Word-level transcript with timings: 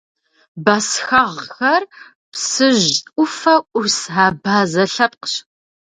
Бэсхэгъхэр 0.63 1.83
Псыжь 2.31 2.91
ӏуфэ 3.13 3.55
ӏус 3.71 3.97
абазэ 4.25 4.83
лъэпкъщ. 4.93 5.33